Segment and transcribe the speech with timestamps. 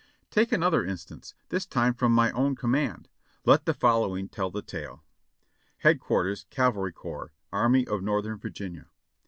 [0.31, 3.07] Take another instance, this time from my own command.
[3.45, 5.03] Let the following tell the tale:
[5.83, 6.47] "Hdqrs.
[6.47, 6.91] Cav.
[6.95, 8.87] Corps, Armv of Northern Virginia.